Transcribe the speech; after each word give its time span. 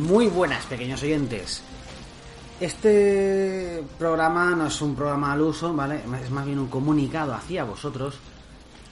Muy 0.00 0.28
buenas, 0.28 0.64
pequeños 0.64 1.02
oyentes. 1.02 1.62
Este 2.58 3.84
programa 3.98 4.56
no 4.56 4.68
es 4.68 4.80
un 4.80 4.96
programa 4.96 5.30
al 5.30 5.42
uso, 5.42 5.74
¿vale? 5.74 6.00
Es 6.22 6.30
más 6.30 6.46
bien 6.46 6.58
un 6.58 6.68
comunicado 6.68 7.34
hacia 7.34 7.64
vosotros. 7.64 8.18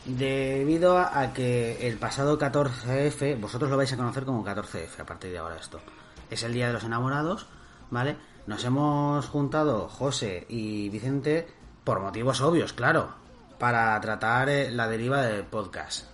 Debido 0.05 0.99
a 0.99 1.33
que 1.33 1.89
el 1.89 1.97
pasado 1.97 2.39
14F, 2.39 3.41
vosotros 3.41 3.71
lo 3.71 3.79
vais 3.79 3.91
a 3.91 3.97
conocer 3.97 4.27
como 4.27 4.45
14F 4.45 5.01
a 5.01 5.07
partir 5.07 5.31
de 5.31 5.39
ahora 5.39 5.57
esto. 5.57 5.81
Es 6.29 6.43
el 6.43 6.53
Día 6.53 6.67
de 6.67 6.75
los 6.75 6.85
Enamorados, 6.85 7.47
¿vale? 7.91 8.19
Nos 8.47 8.63
hemos 8.65 9.27
juntado 9.29 9.89
José 9.89 10.45
y 10.51 10.91
Vicente 10.91 11.49
por 11.85 12.01
motivos 12.01 12.43
obvios, 12.43 12.75
claro, 12.75 13.15
para 13.59 13.99
tratar 14.03 14.51
eh, 14.51 14.71
la 14.71 14.87
deriva 14.87 15.23
del 15.23 15.45
podcast. 15.45 16.05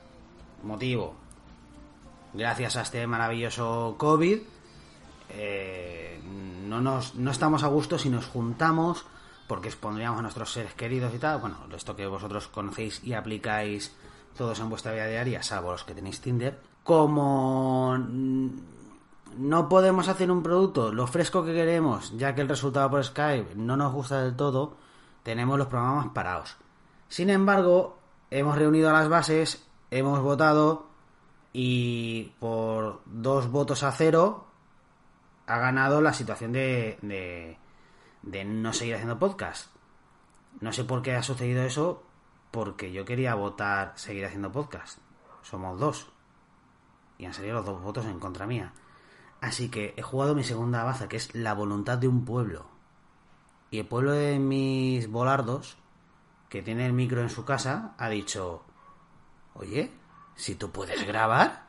Motivo. 0.63 1.17
Gracias 2.33 2.77
a 2.77 2.83
este 2.83 3.07
maravilloso 3.09 3.97
COVID, 3.99 4.54
eh, 5.35 6.21
no, 6.67 6.81
nos, 6.81 7.15
no 7.15 7.31
estamos 7.31 7.63
a 7.63 7.69
gusto 7.69 7.99
si 7.99 8.09
nos 8.09 8.27
juntamos 8.27 9.05
porque 9.47 9.69
expondríamos 9.69 10.19
a 10.19 10.23
nuestros 10.23 10.53
seres 10.53 10.75
queridos 10.75 11.13
y 11.15 11.19
tal. 11.19 11.41
Bueno, 11.41 11.59
esto 11.75 11.97
que 11.97 12.07
vosotros 12.07 12.49
conocéis 12.49 13.03
y 13.05 13.13
aplicáis 13.13 13.95
todos 14.37 14.59
en 14.61 14.69
vuestra 14.69 14.93
vida 14.93 15.07
diaria, 15.07 15.43
salvo 15.43 15.73
los 15.73 15.85
que 15.85 15.95
tenéis 15.95 16.21
Tinder. 16.21 16.61
Como 16.83 17.97
no 19.37 19.69
podemos 19.69 20.09
hacer 20.09 20.31
un 20.31 20.43
producto 20.43 20.93
lo 20.93 21.07
fresco 21.07 21.45
que 21.45 21.55
queremos, 21.55 22.17
ya 22.17 22.35
que 22.35 22.41
el 22.41 22.49
resultado 22.49 22.91
por 22.91 23.05
Skype 23.05 23.55
no 23.55 23.77
nos 23.77 23.93
gusta 23.93 24.23
del 24.23 24.37
todo, 24.37 24.77
tenemos 25.23 25.59
los 25.59 25.69
programas 25.69 26.09
parados. 26.09 26.57
Sin 27.09 27.31
embargo, 27.31 27.99
hemos 28.31 28.57
reunido 28.57 28.93
las 28.93 29.09
bases, 29.09 29.67
hemos 29.91 30.21
votado 30.21 30.87
y 31.53 32.33
por 32.41 33.01
dos 33.07 33.51
votos 33.51 33.83
a 33.83 33.93
cero 33.93 34.47
ha 35.47 35.59
ganado 35.59 36.01
la 36.01 36.13
situación 36.13 36.53
de, 36.53 36.99
de, 37.03 37.59
de 38.23 38.45
no 38.45 38.73
seguir 38.73 38.95
haciendo 38.95 39.19
podcast. 39.19 39.75
No 40.61 40.73
sé 40.73 40.85
por 40.85 41.03
qué 41.03 41.15
ha 41.15 41.23
sucedido 41.23 41.63
eso, 41.65 42.05
porque 42.51 42.93
yo 42.93 43.05
quería 43.05 43.35
votar 43.35 43.93
seguir 43.97 44.25
haciendo 44.25 44.53
podcast. 44.53 44.99
Somos 45.43 45.79
dos. 45.79 46.11
Y 47.19 47.27
han 47.27 47.35
salido 47.35 47.57
los 47.57 47.67
dos 47.67 47.83
votos 47.83 48.07
en 48.07 48.19
contra 48.19 48.47
mía. 48.47 48.73
Así 49.41 49.69
que 49.69 49.95
he 49.97 50.03
jugado 50.03 50.35
mi 50.35 50.45
segunda 50.45 50.85
baza, 50.85 51.09
que 51.09 51.17
es 51.17 51.35
la 51.35 51.53
voluntad 51.53 51.99
de 51.99 52.09
un 52.09 52.25
pueblo. 52.25 52.67
Y 53.71 53.81
el 53.81 53.87
pueblo 53.87 54.13
de 54.13 54.39
mis 54.39 55.11
volardos, 55.11 55.77
que 56.49 56.63
tiene 56.63 56.87
el 56.87 56.93
micro 56.93 57.21
en 57.21 57.29
su 57.29 57.45
casa, 57.45 57.95
ha 57.99 58.09
dicho, 58.09 58.65
oye, 59.55 59.93
si 60.35 60.55
tú 60.55 60.71
puedes 60.71 61.07
grabar. 61.07 61.67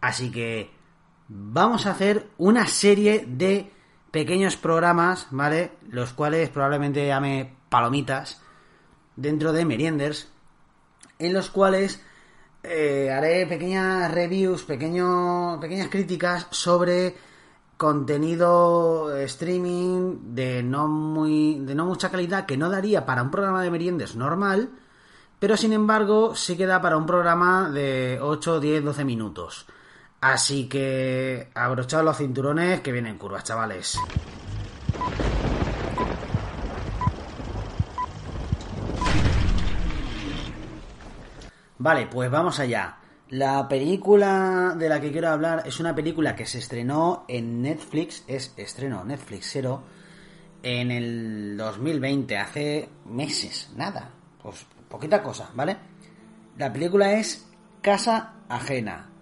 Así 0.00 0.30
que 0.30 0.77
vamos 1.28 1.86
a 1.86 1.92
hacer 1.92 2.28
una 2.38 2.66
serie 2.66 3.24
de 3.28 3.70
pequeños 4.10 4.56
programas, 4.56 5.28
¿vale? 5.30 5.72
Los 5.90 6.12
cuales 6.12 6.48
probablemente 6.48 7.06
llame 7.06 7.54
palomitas 7.68 8.40
dentro 9.16 9.52
de 9.52 9.64
Merienders, 9.64 10.28
en 11.18 11.32
los 11.34 11.50
cuales 11.50 12.02
eh, 12.62 13.10
haré 13.12 13.46
pequeñas 13.46 14.10
reviews, 14.12 14.64
pequeñas 14.64 15.88
críticas 15.90 16.46
sobre 16.50 17.14
contenido 17.76 19.16
streaming 19.18 20.34
de 20.34 20.64
no 20.64 20.88
muy 20.88 21.60
de 21.60 21.76
no 21.76 21.86
mucha 21.86 22.10
calidad 22.10 22.44
que 22.44 22.56
no 22.56 22.68
daría 22.68 23.06
para 23.06 23.22
un 23.22 23.30
programa 23.30 23.62
de 23.62 23.70
meriendas 23.70 24.16
normal, 24.16 24.70
pero 25.38 25.56
sin 25.56 25.72
embargo 25.72 26.34
sí 26.34 26.56
queda 26.56 26.80
para 26.80 26.96
un 26.96 27.06
programa 27.06 27.70
de 27.70 28.18
8, 28.20 28.58
10, 28.58 28.84
12 28.84 29.04
minutos. 29.04 29.66
Así 30.20 30.68
que 30.68 31.48
abrochaos 31.54 32.04
los 32.04 32.16
cinturones 32.16 32.80
que 32.80 32.92
vienen 32.92 33.18
curvas, 33.18 33.44
chavales. 33.44 33.98
Vale, 41.78 42.06
pues 42.06 42.28
vamos 42.30 42.58
allá. 42.58 42.96
La 43.28 43.68
película 43.68 44.74
de 44.76 44.88
la 44.88 45.00
que 45.00 45.12
quiero 45.12 45.28
hablar 45.28 45.62
es 45.66 45.78
una 45.78 45.94
película 45.94 46.34
que 46.34 46.46
se 46.46 46.58
estrenó 46.58 47.24
en 47.28 47.62
Netflix, 47.62 48.24
es 48.26 48.54
estreno 48.56 49.04
Netflixero, 49.04 49.82
en 50.62 50.90
el 50.90 51.56
2020, 51.56 52.36
hace 52.36 52.88
meses, 53.04 53.70
nada, 53.76 54.10
pues 54.42 54.66
poquita 54.88 55.22
cosa, 55.22 55.50
¿vale? 55.54 55.76
La 56.56 56.72
película 56.72 57.12
es 57.12 57.46
Casa 57.82 58.32
Ajena. 58.48 59.17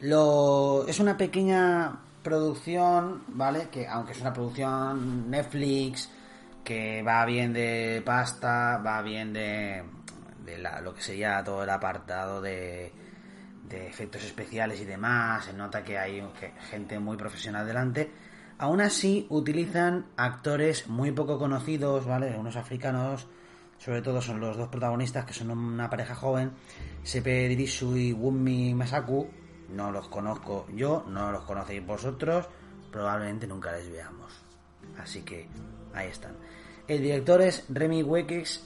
Lo, 0.00 0.86
es 0.86 1.00
una 1.00 1.16
pequeña 1.16 1.98
producción, 2.22 3.24
¿vale? 3.28 3.68
Que 3.70 3.86
aunque 3.86 4.12
es 4.12 4.20
una 4.20 4.32
producción 4.32 5.30
Netflix, 5.30 6.08
que 6.62 7.02
va 7.02 7.24
bien 7.24 7.52
de 7.52 8.02
pasta, 8.04 8.78
va 8.78 9.02
bien 9.02 9.32
de, 9.32 9.82
de 10.44 10.58
la, 10.58 10.80
lo 10.80 10.94
que 10.94 11.02
sería 11.02 11.42
todo 11.42 11.64
el 11.64 11.70
apartado 11.70 12.40
de, 12.40 12.92
de 13.68 13.86
efectos 13.86 14.22
especiales 14.24 14.80
y 14.80 14.84
demás, 14.84 15.46
se 15.46 15.52
nota 15.52 15.82
que 15.82 15.98
hay 15.98 16.22
gente 16.70 16.98
muy 16.98 17.16
profesional 17.16 17.66
delante. 17.66 18.10
Aún 18.58 18.80
así, 18.80 19.26
utilizan 19.30 20.06
actores 20.16 20.88
muy 20.88 21.12
poco 21.12 21.38
conocidos, 21.38 22.06
¿vale? 22.06 22.36
Unos 22.36 22.56
africanos, 22.56 23.26
sobre 23.78 24.02
todo 24.02 24.20
son 24.20 24.40
los 24.40 24.56
dos 24.56 24.68
protagonistas, 24.68 25.24
que 25.24 25.32
son 25.32 25.50
una 25.50 25.88
pareja 25.88 26.14
joven, 26.14 26.52
Sepe 27.02 27.48
Dirisu 27.48 27.96
y 27.96 28.12
Wunmi 28.12 28.74
Masaku. 28.74 29.28
No 29.68 29.90
los 29.90 30.08
conozco 30.08 30.66
yo, 30.74 31.04
no 31.08 31.30
los 31.30 31.44
conocéis 31.44 31.84
vosotros, 31.86 32.46
probablemente 32.90 33.46
nunca 33.46 33.72
les 33.72 33.90
veamos. 33.90 34.32
Así 34.98 35.22
que 35.22 35.48
ahí 35.94 36.08
están. 36.08 36.36
El 36.86 37.02
director 37.02 37.42
es 37.42 37.64
Remy 37.68 38.02
Wekex, 38.02 38.64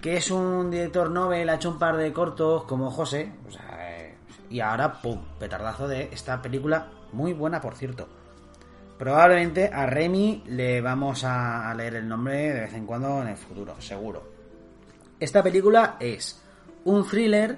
que 0.00 0.16
es 0.16 0.30
un 0.30 0.70
director 0.70 1.10
novel, 1.10 1.48
ha 1.48 1.54
hecho 1.54 1.70
un 1.70 1.78
par 1.78 1.96
de 1.96 2.12
cortos 2.12 2.64
como 2.64 2.90
José, 2.90 3.32
y 4.50 4.60
ahora, 4.60 5.00
¡pum!, 5.00 5.18
petardazo 5.38 5.88
de 5.88 6.10
esta 6.12 6.42
película, 6.42 6.90
muy 7.12 7.32
buena 7.32 7.60
por 7.60 7.74
cierto. 7.74 8.08
Probablemente 8.98 9.70
a 9.72 9.86
Remy 9.86 10.44
le 10.46 10.80
vamos 10.80 11.24
a 11.24 11.72
leer 11.74 11.96
el 11.96 12.08
nombre 12.08 12.52
de 12.52 12.60
vez 12.60 12.74
en 12.74 12.84
cuando 12.84 13.22
en 13.22 13.28
el 13.28 13.36
futuro, 13.36 13.80
seguro. 13.80 14.22
Esta 15.18 15.42
película 15.42 15.96
es 15.98 16.42
un 16.84 17.08
thriller, 17.08 17.56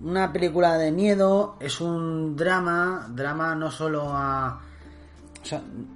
una 0.00 0.32
película 0.32 0.78
de 0.78 0.92
miedo, 0.92 1.56
es 1.60 1.80
un 1.80 2.36
drama, 2.36 3.06
drama 3.10 3.54
no 3.54 3.70
solo 3.70 4.08
a... 4.08 4.60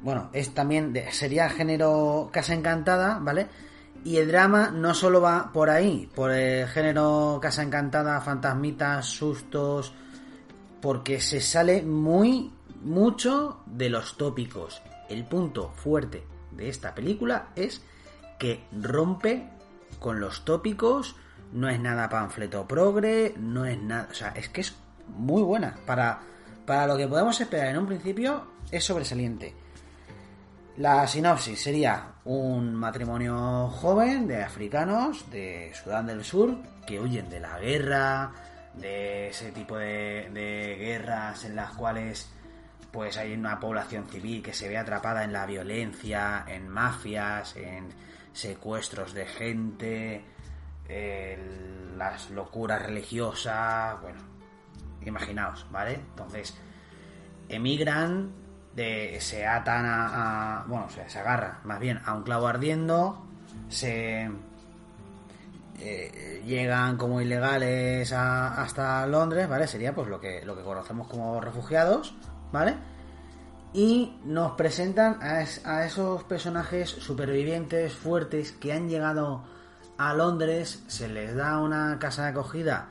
Bueno, 0.02 0.30
es 0.32 0.54
también 0.54 0.94
sería 1.10 1.48
género 1.50 2.30
Casa 2.32 2.54
Encantada, 2.54 3.18
¿vale? 3.20 3.48
Y 4.04 4.16
el 4.16 4.28
drama 4.28 4.70
no 4.70 4.94
solo 4.94 5.20
va 5.20 5.50
por 5.52 5.70
ahí, 5.70 6.10
por 6.14 6.30
el 6.30 6.66
género 6.68 7.38
Casa 7.40 7.62
Encantada, 7.62 8.20
fantasmitas, 8.20 9.06
sustos, 9.06 9.94
porque 10.80 11.20
se 11.20 11.40
sale 11.40 11.82
muy, 11.82 12.52
mucho 12.82 13.60
de 13.66 13.88
los 13.88 14.16
tópicos. 14.16 14.82
El 15.08 15.24
punto 15.24 15.72
fuerte 15.74 16.26
de 16.50 16.68
esta 16.68 16.94
película 16.94 17.48
es 17.56 17.82
que 18.38 18.64
rompe 18.72 19.48
con 19.98 20.20
los 20.20 20.44
tópicos, 20.44 21.16
no 21.54 21.68
es 21.68 21.80
nada 21.80 22.08
panfleto 22.08 22.66
progre, 22.66 23.32
no 23.38 23.64
es 23.64 23.80
nada, 23.80 24.08
o 24.10 24.14
sea, 24.14 24.30
es 24.30 24.48
que 24.48 24.60
es 24.60 24.74
muy 25.08 25.42
buena. 25.42 25.74
Para, 25.86 26.20
para 26.66 26.86
lo 26.86 26.96
que 26.96 27.06
podemos 27.06 27.40
esperar 27.40 27.68
en 27.68 27.78
un 27.78 27.86
principio, 27.86 28.46
es 28.70 28.84
sobresaliente. 28.84 29.54
La 30.76 31.06
sinopsis 31.06 31.62
sería 31.62 32.14
un 32.24 32.74
matrimonio 32.74 33.68
joven 33.68 34.26
de 34.26 34.42
africanos 34.42 35.30
de 35.30 35.70
Sudán 35.72 36.06
del 36.06 36.24
Sur 36.24 36.58
que 36.84 36.98
huyen 36.98 37.30
de 37.30 37.38
la 37.38 37.60
guerra, 37.60 38.32
de 38.74 39.28
ese 39.28 39.52
tipo 39.52 39.76
de, 39.76 40.30
de, 40.32 40.76
guerras 40.76 41.44
en 41.44 41.54
las 41.54 41.70
cuales 41.74 42.28
pues 42.90 43.16
hay 43.16 43.32
una 43.32 43.60
población 43.60 44.08
civil 44.08 44.42
que 44.42 44.52
se 44.52 44.68
ve 44.68 44.76
atrapada 44.76 45.22
en 45.22 45.32
la 45.32 45.46
violencia, 45.46 46.44
en 46.48 46.68
mafias, 46.68 47.54
en 47.56 47.90
secuestros 48.32 49.14
de 49.14 49.26
gente, 49.26 50.24
las 50.88 52.30
locuras 52.30 52.82
religiosas, 52.82 54.00
bueno, 54.00 54.20
imaginaos, 55.04 55.66
¿vale? 55.70 55.94
Entonces, 55.94 56.56
emigran 57.48 58.32
de, 58.74 59.18
se 59.20 59.46
atan 59.46 59.84
a, 59.86 60.64
bueno, 60.66 60.88
se, 60.90 61.18
agarran 61.18 61.58
más 61.64 61.80
bien 61.80 62.00
a 62.04 62.14
un 62.14 62.22
clavo 62.22 62.46
ardiendo, 62.46 63.24
se 63.68 64.30
eh, 65.78 66.42
llegan 66.44 66.96
como 66.96 67.20
ilegales 67.20 68.12
hasta 68.12 69.06
Londres, 69.06 69.48
¿vale? 69.48 69.66
Sería 69.66 69.94
pues 69.94 70.08
lo 70.08 70.20
que, 70.20 70.44
lo 70.44 70.56
que 70.56 70.62
conocemos 70.62 71.08
como 71.08 71.40
refugiados, 71.40 72.14
¿vale? 72.52 72.74
Y 73.72 74.18
nos 74.24 74.52
presentan 74.52 75.18
a, 75.20 75.42
es, 75.42 75.64
a 75.66 75.84
esos 75.84 76.22
personajes 76.24 76.88
supervivientes 76.88 77.92
fuertes 77.92 78.52
que 78.52 78.72
han 78.72 78.88
llegado 78.88 79.42
a 79.98 80.14
Londres, 80.14 80.82
se 80.86 81.08
les 81.08 81.34
da 81.34 81.58
una 81.58 81.98
casa 81.98 82.24
de 82.24 82.28
acogida 82.30 82.88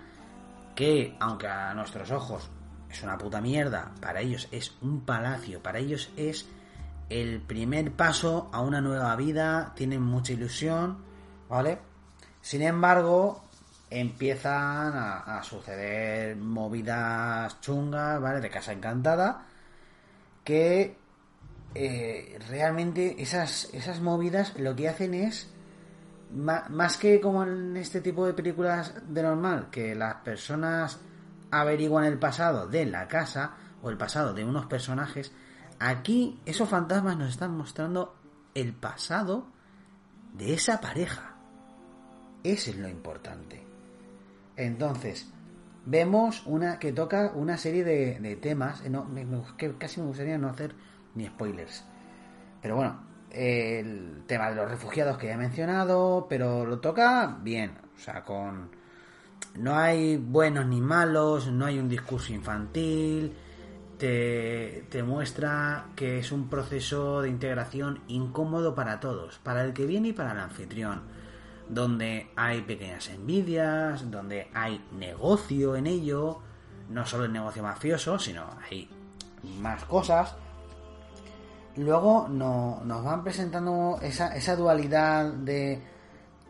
que, 0.75 1.15
aunque 1.19 1.47
a 1.47 1.73
nuestros 1.73 2.11
ojos 2.11 2.49
es 2.89 3.03
una 3.03 3.17
puta 3.17 3.41
mierda, 3.41 3.91
para 4.01 4.21
ellos 4.21 4.47
es 4.51 4.73
un 4.81 5.01
palacio, 5.01 5.61
para 5.61 5.79
ellos 5.79 6.11
es 6.15 6.47
el 7.09 7.41
primer 7.41 7.91
paso 7.91 8.49
a 8.51 8.61
una 8.61 8.81
nueva 8.81 9.15
vida, 9.15 9.73
tienen 9.75 10.01
mucha 10.01 10.33
ilusión, 10.33 10.97
¿vale? 11.49 11.79
Sin 12.41 12.61
embargo, 12.61 13.43
empiezan 13.89 14.93
a, 14.95 15.41
suceder 15.43 16.35
movidas 16.35 17.59
chungas, 17.61 18.19
¿vale? 18.21 18.41
De 18.41 18.49
casa 18.49 18.73
encantada, 18.73 19.45
que 20.43 20.97
eh, 21.75 22.39
realmente 22.49 23.21
esas, 23.21 23.69
esas 23.73 24.01
movidas 24.01 24.57
lo 24.57 24.75
que 24.75 24.89
hacen 24.89 25.13
es, 25.13 25.52
más 26.33 26.97
que 26.97 27.21
como 27.21 27.43
en 27.43 27.77
este 27.77 28.01
tipo 28.01 28.25
de 28.25 28.33
películas 28.33 28.93
de 29.07 29.23
normal, 29.23 29.69
que 29.69 29.95
las 29.95 30.15
personas 30.15 30.99
averiguan 31.51 32.05
el 32.05 32.17
pasado 32.17 32.67
de 32.67 32.85
la 32.85 33.07
casa 33.07 33.55
o 33.81 33.89
el 33.89 33.97
pasado 33.97 34.33
de 34.33 34.43
unos 34.43 34.65
personajes, 34.65 35.31
aquí 35.79 36.39
esos 36.45 36.69
fantasmas 36.69 37.17
nos 37.17 37.29
están 37.29 37.55
mostrando 37.55 38.15
el 38.55 38.73
pasado 38.73 39.47
de 40.33 40.53
esa 40.53 40.81
pareja. 40.81 41.35
Ese 42.43 42.71
es 42.71 42.77
lo 42.77 42.89
importante. 42.89 43.65
Entonces, 44.55 45.27
vemos 45.85 46.43
una 46.45 46.79
que 46.79 46.91
toca 46.91 47.31
una 47.35 47.57
serie 47.57 47.83
de, 47.83 48.35
temas. 48.37 48.87
No, 48.89 49.07
que 49.57 49.75
casi 49.77 50.01
me 50.01 50.07
gustaría 50.07 50.37
no 50.37 50.49
hacer 50.49 50.75
ni 51.15 51.27
spoilers. 51.27 51.83
Pero 52.61 52.75
bueno, 52.75 53.12
el 53.33 54.23
tema 54.27 54.49
de 54.49 54.55
los 54.55 54.69
refugiados 54.69 55.17
que 55.17 55.27
ya 55.27 55.33
he 55.33 55.37
mencionado, 55.37 56.27
pero 56.29 56.65
lo 56.65 56.79
toca 56.79 57.37
bien. 57.41 57.77
O 57.95 57.99
sea, 57.99 58.23
con. 58.23 58.69
No 59.55 59.75
hay 59.75 60.17
buenos 60.17 60.65
ni 60.65 60.81
malos, 60.81 61.47
no 61.47 61.65
hay 61.65 61.79
un 61.79 61.89
discurso 61.89 62.33
infantil. 62.33 63.35
Te, 63.97 64.85
te 64.89 65.03
muestra 65.03 65.85
que 65.95 66.19
es 66.19 66.31
un 66.31 66.49
proceso 66.49 67.21
de 67.21 67.29
integración 67.29 68.01
incómodo 68.07 68.75
para 68.75 68.99
todos, 68.99 69.39
para 69.39 69.63
el 69.63 69.73
que 69.73 69.85
viene 69.85 70.09
y 70.09 70.13
para 70.13 70.31
el 70.31 70.39
anfitrión 70.39 71.01
donde 71.69 72.29
hay 72.35 72.61
pequeñas 72.61 73.09
envidias, 73.09 74.09
donde 74.09 74.47
hay 74.53 74.83
negocio 74.91 75.75
en 75.75 75.87
ello, 75.87 76.39
no 76.89 77.05
solo 77.05 77.25
el 77.25 77.33
negocio 77.33 77.63
mafioso, 77.63 78.19
sino 78.19 78.45
hay 78.69 78.89
más 79.59 79.83
cosas. 79.85 80.35
Luego 81.77 82.27
nos 82.29 83.03
van 83.03 83.23
presentando 83.23 83.97
esa, 84.01 84.35
esa 84.35 84.55
dualidad 84.55 85.33
de 85.33 85.81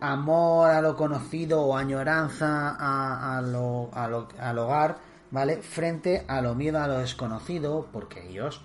amor 0.02 0.70
a 0.70 0.82
lo 0.82 0.98
conocido 0.98 1.62
o 1.62 1.78
añoranza 1.78 2.76
a, 2.78 3.42
lo, 3.42 3.90
al 3.94 4.58
hogar, 4.58 4.98
¿vale? 5.32 5.62
Frente 5.62 6.26
a 6.28 6.42
lo 6.42 6.56
miedo 6.56 6.80
a 6.82 6.88
lo 6.88 7.00
desconocido, 7.00 7.88
porque 7.92 8.28
ellos 8.28 8.62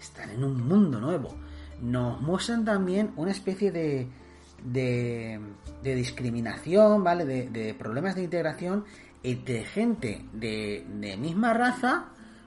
están 0.00 0.30
en 0.30 0.42
un 0.42 0.66
mundo 0.66 0.98
nuevo. 0.98 1.34
Nos 1.82 2.20
muestran 2.22 2.64
también 2.64 3.12
una 3.16 3.30
especie 3.30 3.70
de, 3.70 4.08
de, 4.64 5.40
discriminación, 5.82 7.04
¿vale? 7.04 7.24
De, 7.24 7.74
problemas 7.74 8.14
de 8.14 8.24
integración 8.24 8.84
entre 9.22 9.64
gente 9.64 10.24
de, 10.32 11.16
misma 11.18 11.52
raza, 11.52 12.06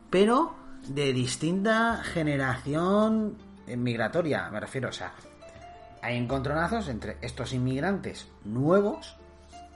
pero 0.09 0.56
de 0.88 1.13
distinta 1.13 2.01
generación 2.03 3.38
migratoria, 3.68 4.50
me 4.50 4.60
refiero, 4.60 4.89
o 4.89 4.94
sea, 4.94 5.13
hay 6.01 6.18
encontronazos 6.18 6.89
entre 6.89 7.18
estos 7.21 7.54
inmigrantes 7.54 8.27
nuevos 8.44 9.15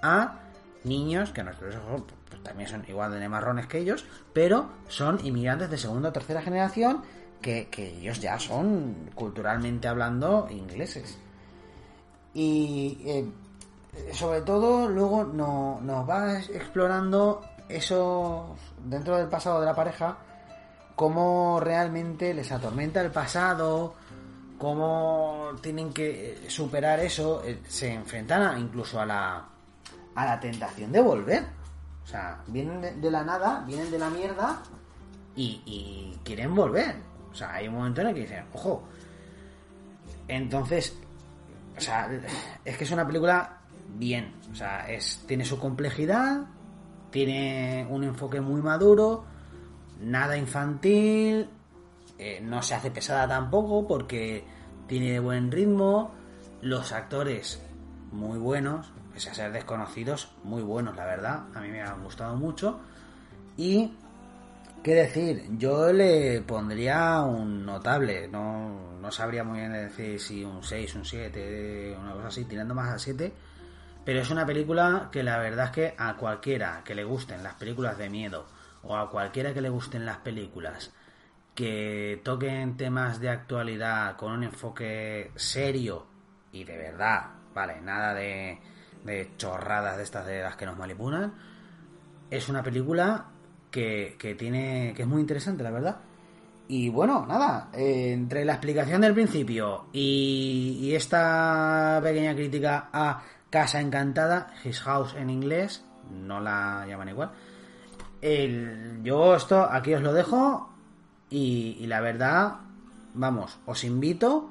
a 0.01 0.39
niños 0.83 1.31
que 1.31 1.43
nuestros 1.43 1.75
ojos 1.75 2.03
pues, 2.29 2.43
también 2.43 2.69
son 2.69 2.83
igual 2.87 3.17
de 3.17 3.29
marrones 3.29 3.67
que 3.67 3.79
ellos, 3.79 4.05
pero 4.33 4.69
son 4.87 5.25
inmigrantes 5.25 5.69
de 5.69 5.77
segunda 5.77 6.09
o 6.09 6.11
tercera 6.11 6.41
generación 6.41 7.03
que, 7.41 7.67
que 7.69 7.97
ellos 7.99 8.19
ya 8.19 8.39
son 8.39 9.11
culturalmente 9.15 9.87
hablando 9.87 10.47
ingleses. 10.49 11.17
Y 12.33 13.01
eh, 13.05 13.25
sobre 14.13 14.41
todo 14.41 14.87
luego 14.87 15.23
no, 15.23 15.79
nos 15.81 16.07
va 16.07 16.39
explorando 16.39 17.41
eso 17.69 18.55
dentro 18.83 19.17
del 19.17 19.27
pasado 19.27 19.59
de 19.59 19.65
la 19.65 19.75
pareja, 19.75 20.17
cómo 20.97 21.59
realmente 21.59 22.33
les 22.33 22.51
atormenta 22.51 23.01
el 23.01 23.11
pasado, 23.11 23.93
cómo 24.57 25.51
tienen 25.61 25.93
que 25.93 26.45
superar 26.47 26.99
eso, 26.99 27.43
eh, 27.45 27.61
se 27.67 27.93
enfrentan 27.93 28.59
incluso 28.59 28.99
a 28.99 29.05
la, 29.05 29.45
a 30.15 30.25
la 30.25 30.39
tentación 30.39 30.91
de 30.91 30.99
volver. 30.99 31.43
O 32.03 32.07
sea, 32.07 32.41
vienen 32.47 32.99
de, 32.99 33.11
la 33.11 33.23
nada, 33.23 33.63
vienen 33.67 33.91
de 33.91 33.99
la 33.99 34.09
mierda 34.09 34.63
y, 35.35 35.61
y, 35.67 36.19
quieren 36.23 36.55
volver. 36.55 36.95
O 37.31 37.35
sea, 37.35 37.53
hay 37.53 37.67
un 37.67 37.75
momento 37.75 38.01
en 38.01 38.07
el 38.07 38.13
que 38.15 38.21
dicen, 38.21 38.45
ojo. 38.53 38.83
Entonces, 40.27 40.97
o 41.77 41.79
sea, 41.79 42.09
es 42.65 42.75
que 42.75 42.83
es 42.85 42.91
una 42.91 43.05
película 43.05 43.59
bien. 43.99 44.33
O 44.51 44.55
sea, 44.55 44.89
es, 44.89 45.23
tiene 45.27 45.45
su 45.45 45.59
complejidad, 45.59 46.47
tiene 47.11 47.85
un 47.87 48.03
enfoque 48.03 48.41
muy 48.41 48.63
maduro, 48.63 49.36
nada 49.99 50.37
infantil, 50.37 51.49
eh, 52.17 52.39
no 52.41 52.61
se 52.61 52.75
hace 52.75 52.91
pesada 52.91 53.27
tampoco 53.27 53.87
porque 53.87 54.43
tiene 54.87 55.19
buen 55.19 55.51
ritmo, 55.51 56.11
los 56.61 56.91
actores 56.91 57.61
muy 58.11 58.39
buenos, 58.39 58.91
pese 59.13 59.29
a 59.29 59.33
ser 59.33 59.51
desconocidos, 59.51 60.31
muy 60.43 60.61
buenos, 60.61 60.95
la 60.95 61.05
verdad, 61.05 61.45
a 61.53 61.61
mí 61.61 61.69
me 61.69 61.81
han 61.81 62.03
gustado 62.03 62.35
mucho. 62.35 62.79
Y 63.57 63.91
¿Qué 64.83 64.93
decir? 64.95 65.43
Yo 65.57 65.91
le 65.91 66.41
pondría 66.41 67.21
un 67.21 67.65
notable, 67.65 68.27
no, 68.29 68.97
no 69.01 69.11
sabría 69.11 69.43
muy 69.43 69.59
bien 69.59 69.73
decir 69.73 70.17
si 70.17 70.45
un 70.45 70.63
6, 70.63 70.95
un 70.95 71.03
7, 71.03 71.97
una 71.99 72.13
cosa 72.13 72.27
así, 72.27 72.45
tirando 72.45 72.73
más 72.73 72.93
a 72.93 72.97
7, 72.97 73.33
pero 74.05 74.21
es 74.21 74.29
una 74.29 74.45
película 74.45 75.09
que 75.11 75.23
la 75.23 75.39
verdad 75.39 75.65
es 75.65 75.71
que 75.71 75.95
a 75.97 76.15
cualquiera 76.15 76.83
que 76.85 76.95
le 76.95 77.03
gusten 77.03 77.43
las 77.43 77.55
películas 77.55 77.97
de 77.97 78.09
miedo 78.09 78.45
o 78.83 78.95
a 78.95 79.09
cualquiera 79.09 79.53
que 79.53 79.61
le 79.61 79.69
gusten 79.69 80.05
las 80.05 80.17
películas 80.17 80.93
que 81.57 82.21
toquen 82.23 82.77
temas 82.77 83.19
de 83.19 83.29
actualidad 83.29 84.15
con 84.15 84.31
un 84.31 84.43
enfoque 84.43 85.31
serio 85.35 86.05
y 86.51 86.63
de 86.63 86.77
verdad, 86.77 87.31
vale, 87.53 87.81
nada 87.81 88.13
de, 88.13 88.59
chorradas 89.37 89.97
de 89.97 90.03
estas 90.03 90.27
de 90.27 90.43
las 90.43 90.55
que 90.55 90.67
nos 90.67 90.77
manipulan, 90.77 91.33
es 92.29 92.47
una 92.47 92.61
película 92.61 93.25
que, 93.71 94.15
tiene 94.37 94.93
que 94.95 95.01
es 95.01 95.07
muy 95.07 95.19
interesante, 95.19 95.63
la 95.63 95.71
verdad. 95.71 95.97
Y 96.67 96.89
bueno, 96.89 97.25
nada, 97.25 97.69
eh, 97.73 98.11
entre 98.11 98.45
la 98.45 98.53
explicación 98.53 99.01
del 99.01 99.15
principio 99.15 99.85
y, 99.91 100.93
esta 100.93 101.99
pequeña 102.03 102.35
crítica 102.35 102.89
a 102.93 103.23
Casa 103.49 103.81
Encantada, 103.81 104.53
His 104.63 104.81
House 104.81 105.15
en 105.15 105.31
inglés, 105.31 105.83
no 106.11 106.39
la 106.39 106.85
llaman 106.87 107.09
igual. 107.09 107.31
Yo 108.21 109.35
esto 109.35 109.61
aquí 109.61 109.93
os 109.93 110.01
lo 110.01 110.13
dejo 110.13 110.69
y, 111.29 111.77
y 111.79 111.87
la 111.87 112.01
verdad, 112.01 112.57
vamos, 113.13 113.59
os 113.65 113.83
invito 113.83 114.49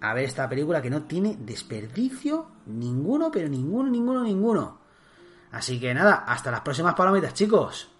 a 0.00 0.14
ver 0.14 0.24
esta 0.24 0.48
película 0.48 0.82
que 0.82 0.90
no 0.90 1.04
tiene 1.04 1.36
desperdicio 1.38 2.46
ninguno, 2.66 3.30
pero 3.30 3.48
ninguno, 3.48 3.90
ninguno, 3.90 4.22
ninguno. 4.22 4.78
Así 5.52 5.78
que 5.78 5.94
nada, 5.94 6.24
hasta 6.26 6.50
las 6.50 6.62
próximas 6.62 6.94
palomitas, 6.94 7.34
chicos. 7.34 7.93